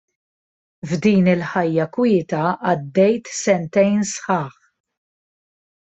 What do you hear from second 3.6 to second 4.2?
sentejn